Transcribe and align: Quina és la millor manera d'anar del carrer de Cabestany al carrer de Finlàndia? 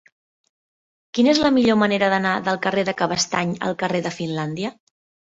Quina 1.17 1.29
és 1.33 1.41
la 1.43 1.51
millor 1.57 1.75
manera 1.81 2.07
d'anar 2.13 2.31
del 2.47 2.57
carrer 2.63 2.85
de 2.87 2.95
Cabestany 3.01 3.51
al 3.67 3.77
carrer 3.83 4.01
de 4.07 4.13
Finlàndia? 4.15 4.73